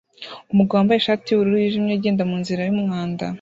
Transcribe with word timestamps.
Umugabo 0.51 0.77
wambaye 0.77 0.99
ishati 0.99 1.25
yubururu 1.29 1.57
yijimye 1.63 1.93
agenda 1.95 2.21
munzira 2.29 2.61
yumwanda 2.67 3.25